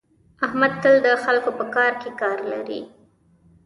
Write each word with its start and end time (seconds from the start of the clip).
احمد 0.45 0.73
تل 0.81 0.95
د 1.05 1.07
خلکو 1.23 1.49
په 1.59 1.65
کار 1.75 1.91
کې 2.01 2.09
کار 2.21 2.37
لري. 2.51 2.81